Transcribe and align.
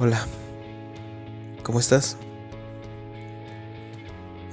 Hola, 0.00 0.26
¿cómo 1.62 1.78
estás? 1.78 2.16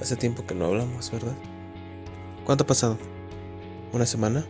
Hace 0.00 0.14
tiempo 0.14 0.46
que 0.46 0.54
no 0.54 0.66
hablamos, 0.66 1.10
¿verdad? 1.10 1.34
¿Cuánto 2.44 2.62
ha 2.62 2.66
pasado? 2.68 2.96
¿Una 3.92 4.06
semana? 4.06 4.46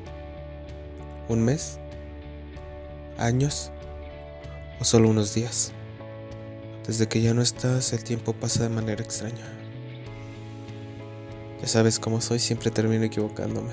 ¿Un 1.30 1.42
mes? 1.46 1.78
¿Años? 3.16 3.70
¿O 4.80 4.84
solo 4.84 5.08
unos 5.08 5.32
días? 5.32 5.72
Desde 6.86 7.08
que 7.08 7.22
ya 7.22 7.32
no 7.32 7.40
estás, 7.40 7.94
el 7.94 8.04
tiempo 8.04 8.34
pasa 8.34 8.64
de 8.64 8.68
manera 8.68 9.02
extraña. 9.02 9.50
Ya 11.62 11.68
sabes 11.68 11.98
cómo 11.98 12.20
soy, 12.20 12.38
siempre 12.38 12.70
termino 12.70 13.04
equivocándome. 13.04 13.72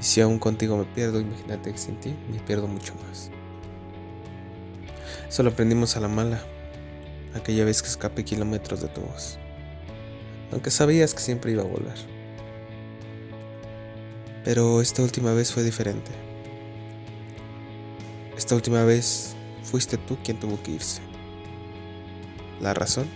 Y 0.00 0.04
si 0.04 0.20
aún 0.20 0.38
contigo 0.38 0.76
me 0.76 0.84
pierdo, 0.84 1.18
imagínate 1.18 1.72
que 1.72 1.78
sin 1.78 1.98
ti 1.98 2.14
me 2.30 2.38
pierdo 2.38 2.68
mucho 2.68 2.94
más. 3.08 3.32
Eso 5.34 5.42
lo 5.42 5.50
aprendimos 5.50 5.96
a 5.96 6.00
la 6.00 6.06
mala, 6.06 6.40
aquella 7.34 7.64
vez 7.64 7.82
que 7.82 7.88
escapé 7.88 8.24
kilómetros 8.24 8.80
de 8.82 8.86
tu 8.86 9.00
voz. 9.00 9.36
Aunque 10.52 10.70
sabías 10.70 11.12
que 11.12 11.18
siempre 11.18 11.50
iba 11.50 11.62
a 11.62 11.66
volar. 11.66 11.96
Pero 14.44 14.80
esta 14.80 15.02
última 15.02 15.32
vez 15.32 15.50
fue 15.50 15.64
diferente. 15.64 16.12
Esta 18.36 18.54
última 18.54 18.84
vez 18.84 19.34
fuiste 19.64 19.98
tú 19.98 20.18
quien 20.22 20.38
tuvo 20.38 20.62
que 20.62 20.70
irse. 20.70 21.02
¿La 22.60 22.72
razón? 22.72 23.08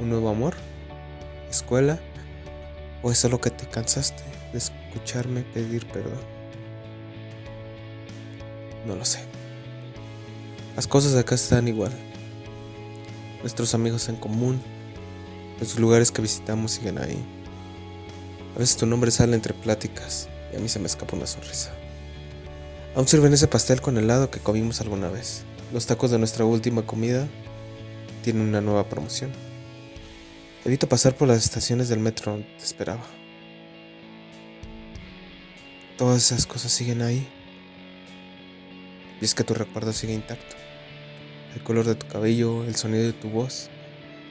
¿Un 0.00 0.10
nuevo 0.10 0.28
amor? 0.28 0.56
¿Escuela? 1.48 2.00
¿O 3.00 3.12
es 3.12 3.18
solo 3.18 3.40
que 3.40 3.50
te 3.50 3.68
cansaste 3.68 4.24
de 4.50 4.58
escucharme 4.58 5.42
pedir 5.42 5.86
perdón? 5.86 6.18
No 8.84 8.96
lo 8.96 9.04
sé. 9.04 9.31
Las 10.76 10.86
cosas 10.86 11.14
acá 11.16 11.34
están 11.34 11.68
igual. 11.68 11.92
Nuestros 13.40 13.74
amigos 13.74 14.08
en 14.08 14.16
común, 14.16 14.62
los 15.60 15.78
lugares 15.78 16.10
que 16.10 16.22
visitamos 16.22 16.72
siguen 16.72 16.98
ahí. 16.98 17.22
A 18.56 18.58
veces 18.58 18.76
tu 18.76 18.86
nombre 18.86 19.10
sale 19.10 19.34
entre 19.34 19.52
pláticas 19.52 20.28
y 20.52 20.56
a 20.56 20.60
mí 20.60 20.68
se 20.68 20.78
me 20.78 20.86
escapa 20.86 21.16
una 21.16 21.26
sonrisa. 21.26 21.72
Aún 22.94 23.06
sirven 23.06 23.32
ese 23.32 23.48
pastel 23.48 23.80
con 23.80 23.98
helado 23.98 24.30
que 24.30 24.40
comimos 24.40 24.80
alguna 24.80 25.08
vez. 25.08 25.44
Los 25.72 25.86
tacos 25.86 26.10
de 26.10 26.18
nuestra 26.18 26.44
última 26.44 26.82
comida 26.82 27.26
tienen 28.22 28.48
una 28.48 28.60
nueva 28.60 28.88
promoción. 28.88 29.30
Evito 30.64 30.88
pasar 30.88 31.14
por 31.14 31.28
las 31.28 31.44
estaciones 31.44 31.88
del 31.88 31.98
metro 31.98 32.32
donde 32.32 32.48
te 32.58 32.64
esperaba. 32.64 33.04
Todas 35.98 36.30
esas 36.30 36.46
cosas 36.46 36.72
siguen 36.72 37.02
ahí. 37.02 37.28
Y 39.22 39.24
es 39.24 39.34
que 39.34 39.44
tu 39.44 39.54
recuerdo 39.54 39.94
sigue 39.94 40.12
intacto 40.12 40.56
el 41.54 41.62
color 41.62 41.84
de 41.84 41.94
tu 41.94 42.06
cabello, 42.06 42.64
el 42.64 42.76
sonido 42.76 43.04
de 43.04 43.12
tu 43.12 43.28
voz, 43.28 43.68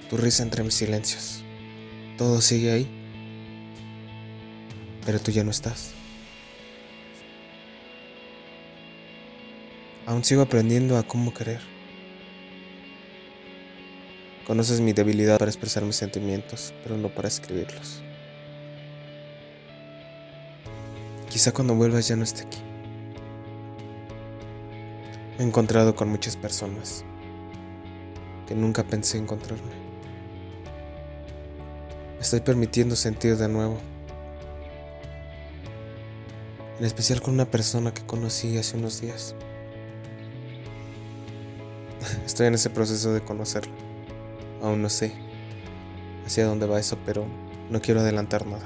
tu 0.09 0.17
risa 0.17 0.43
entre 0.43 0.63
mis 0.63 0.73
silencios. 0.73 1.43
Todo 2.17 2.41
sigue 2.41 2.71
ahí, 2.71 2.87
pero 5.05 5.19
tú 5.19 5.31
ya 5.31 5.43
no 5.43 5.51
estás. 5.51 5.91
Aún 10.05 10.23
sigo 10.23 10.41
aprendiendo 10.41 10.97
a 10.97 11.03
cómo 11.03 11.33
querer. 11.33 11.61
Conoces 14.45 14.81
mi 14.81 14.93
debilidad 14.93 15.37
para 15.37 15.51
expresar 15.51 15.83
mis 15.83 15.95
sentimientos, 15.95 16.73
pero 16.83 16.97
no 16.97 17.09
para 17.09 17.27
escribirlos. 17.27 18.01
Quizá 21.29 21.53
cuando 21.53 21.75
vuelvas 21.75 22.07
ya 22.07 22.17
no 22.17 22.23
esté 22.23 22.43
aquí. 22.43 22.70
Me 25.37 25.43
he 25.43 25.47
encontrado 25.47 25.95
con 25.95 26.09
muchas 26.09 26.35
personas 26.35 27.05
nunca 28.55 28.83
pensé 28.83 29.17
encontrarme. 29.17 29.91
estoy 32.19 32.41
permitiendo 32.41 32.95
sentir 32.95 33.37
de 33.37 33.47
nuevo. 33.47 33.77
En 36.79 36.85
especial 36.85 37.21
con 37.21 37.33
una 37.33 37.45
persona 37.45 37.93
que 37.93 38.05
conocí 38.05 38.57
hace 38.57 38.77
unos 38.77 39.01
días. 39.01 39.35
Estoy 42.25 42.47
en 42.47 42.55
ese 42.55 42.69
proceso 42.69 43.13
de 43.13 43.21
conocerla. 43.21 43.73
Aún 44.61 44.81
no 44.81 44.89
sé 44.89 45.13
hacia 46.25 46.45
dónde 46.45 46.65
va 46.65 46.79
eso, 46.79 46.97
pero 47.05 47.25
no 47.69 47.81
quiero 47.81 47.99
adelantar 48.01 48.45
nada. 48.45 48.65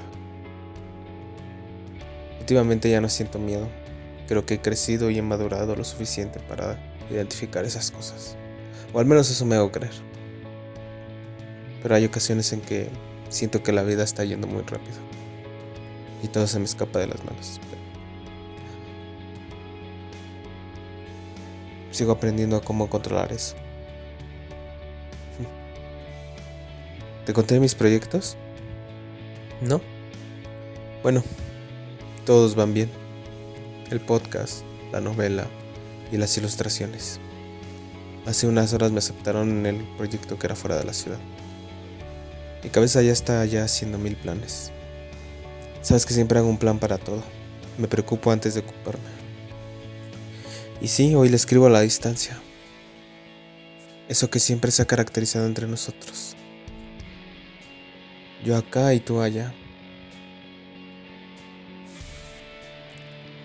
Últimamente 2.40 2.90
ya 2.90 3.00
no 3.00 3.08
siento 3.08 3.38
miedo. 3.38 3.68
Creo 4.28 4.44
que 4.44 4.54
he 4.54 4.60
crecido 4.60 5.10
y 5.10 5.18
he 5.18 5.22
madurado 5.22 5.76
lo 5.76 5.84
suficiente 5.84 6.40
para 6.40 6.78
identificar 7.10 7.64
esas 7.64 7.90
cosas. 7.90 8.36
O 8.92 8.98
al 8.98 9.06
menos 9.06 9.30
eso 9.30 9.44
me 9.44 9.56
hago 9.56 9.70
creer. 9.70 9.92
Pero 11.82 11.94
hay 11.94 12.04
ocasiones 12.04 12.52
en 12.52 12.60
que 12.60 12.88
siento 13.28 13.62
que 13.62 13.72
la 13.72 13.82
vida 13.82 14.02
está 14.02 14.24
yendo 14.24 14.46
muy 14.46 14.62
rápido. 14.62 14.96
Y 16.22 16.28
todo 16.28 16.46
se 16.46 16.58
me 16.58 16.64
escapa 16.64 16.98
de 16.98 17.06
las 17.08 17.24
manos. 17.24 17.60
Sigo 21.92 22.12
aprendiendo 22.12 22.56
a 22.56 22.60
cómo 22.60 22.90
controlar 22.90 23.32
eso. 23.32 23.54
¿Te 27.24 27.32
conté 27.32 27.58
mis 27.58 27.74
proyectos? 27.74 28.36
¿No? 29.60 29.80
Bueno, 31.02 31.22
todos 32.24 32.54
van 32.54 32.74
bien. 32.74 33.05
El 33.88 34.00
podcast, 34.00 34.64
la 34.90 35.00
novela 35.00 35.46
y 36.10 36.16
las 36.16 36.36
ilustraciones. 36.36 37.20
Hace 38.26 38.48
unas 38.48 38.72
horas 38.72 38.90
me 38.90 38.98
aceptaron 38.98 39.64
en 39.64 39.66
el 39.66 39.84
proyecto 39.96 40.40
que 40.40 40.48
era 40.48 40.56
fuera 40.56 40.76
de 40.76 40.82
la 40.82 40.92
ciudad. 40.92 41.20
Mi 42.64 42.70
cabeza 42.70 43.00
ya 43.02 43.12
está 43.12 43.44
ya 43.44 43.62
haciendo 43.62 43.96
mil 43.96 44.16
planes. 44.16 44.72
Sabes 45.82 46.04
que 46.04 46.14
siempre 46.14 46.40
hago 46.40 46.48
un 46.48 46.58
plan 46.58 46.80
para 46.80 46.98
todo. 46.98 47.22
Me 47.78 47.86
preocupo 47.86 48.32
antes 48.32 48.54
de 48.54 48.60
ocuparme. 48.60 49.04
Y 50.80 50.88
sí, 50.88 51.14
hoy 51.14 51.28
le 51.28 51.36
escribo 51.36 51.66
a 51.66 51.70
la 51.70 51.82
distancia. 51.82 52.36
Eso 54.08 54.30
que 54.30 54.40
siempre 54.40 54.72
se 54.72 54.82
ha 54.82 54.86
caracterizado 54.86 55.46
entre 55.46 55.68
nosotros. 55.68 56.34
Yo 58.44 58.56
acá 58.56 58.94
y 58.94 59.00
tú 59.00 59.20
allá. 59.20 59.54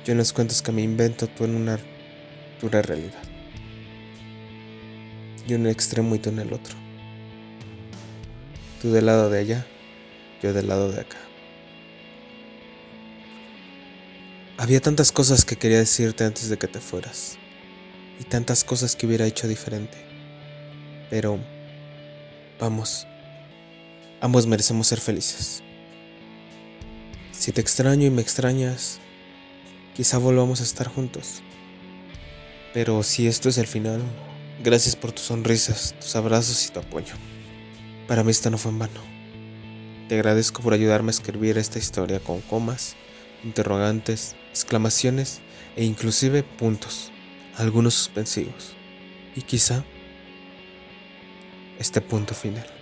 Yo 0.05 0.13
en 0.13 0.17
los 0.17 0.33
cuentos 0.33 0.61
que 0.61 0.71
me 0.71 0.81
invento, 0.81 1.27
tú 1.27 1.43
en 1.45 1.55
una 1.55 1.79
dura 2.61 2.81
realidad 2.81 3.21
y 5.51 5.53
un 5.53 5.67
extremo 5.67 6.15
y 6.15 6.19
tú 6.19 6.29
en 6.29 6.39
el 6.39 6.53
otro. 6.53 6.75
Tú 8.81 8.91
del 8.91 9.05
lado 9.05 9.29
de 9.29 9.39
allá, 9.39 9.65
yo 10.41 10.53
del 10.53 10.69
lado 10.69 10.91
de 10.91 11.01
acá. 11.01 11.17
Había 14.57 14.79
tantas 14.79 15.11
cosas 15.11 15.43
que 15.43 15.57
quería 15.57 15.79
decirte 15.79 16.23
antes 16.23 16.47
de 16.49 16.57
que 16.57 16.67
te 16.67 16.79
fueras. 16.79 17.37
Y 18.17 18.23
tantas 18.23 18.63
cosas 18.63 18.95
que 18.95 19.07
hubiera 19.07 19.25
hecho 19.25 19.47
diferente. 19.47 19.97
Pero, 21.09 21.39
vamos, 22.59 23.07
ambos 24.21 24.47
merecemos 24.47 24.87
ser 24.87 25.01
felices. 25.01 25.63
Si 27.31 27.51
te 27.51 27.59
extraño 27.59 28.05
y 28.05 28.11
me 28.11 28.21
extrañas, 28.21 29.00
quizá 29.95 30.17
volvamos 30.17 30.61
a 30.61 30.63
estar 30.63 30.87
juntos. 30.87 31.41
Pero 32.73 33.03
si 33.03 33.27
esto 33.27 33.49
es 33.49 33.57
el 33.57 33.67
final, 33.67 34.01
Gracias 34.63 34.95
por 34.95 35.11
tus 35.11 35.25
sonrisas, 35.25 35.95
tus 35.99 36.15
abrazos 36.15 36.67
y 36.67 36.71
tu 36.71 36.79
apoyo. 36.79 37.15
Para 38.07 38.23
mí 38.23 38.29
esto 38.29 38.51
no 38.51 38.59
fue 38.59 38.71
en 38.71 38.77
vano. 38.77 39.01
Te 40.07 40.13
agradezco 40.13 40.61
por 40.61 40.73
ayudarme 40.73 41.09
a 41.09 41.17
escribir 41.17 41.57
esta 41.57 41.79
historia 41.79 42.19
con 42.19 42.41
comas, 42.41 42.95
interrogantes, 43.43 44.35
exclamaciones 44.51 45.41
e 45.75 45.83
inclusive 45.83 46.43
puntos, 46.43 47.11
algunos 47.57 47.95
suspensivos. 47.95 48.75
Y 49.35 49.41
quizá 49.41 49.83
este 51.79 51.99
punto 51.99 52.35
final. 52.35 52.80